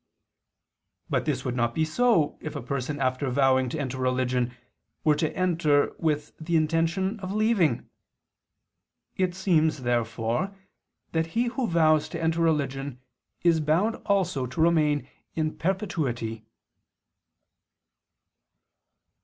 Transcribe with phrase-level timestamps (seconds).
[1.11, 4.55] But this would not be so if a person after vowing to enter religion
[5.03, 7.87] were to enter with the intention of leaving.
[9.15, 10.55] It seems, therefore,
[11.11, 12.99] that he who vows to enter religion
[13.43, 16.47] is bound also to remain in perpetuity.